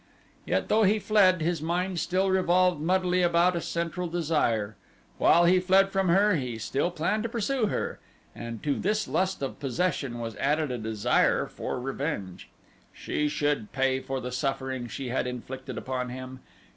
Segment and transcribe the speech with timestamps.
[0.47, 4.75] Yet though he fled his mind still revolved muddily about a central desire
[5.19, 7.99] while he fled from her he still planned to pursue her,
[8.33, 12.49] and to his lust of possession was added a desire for revenge.
[12.91, 16.39] She should pay for the suffering she had inflicted upon him.